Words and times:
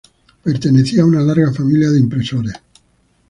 Pertenecía 0.43 1.03
a 1.03 1.05
una 1.05 1.21
larga 1.21 1.53
familia 1.53 1.91
de 1.91 1.99
impresores. 1.99 2.53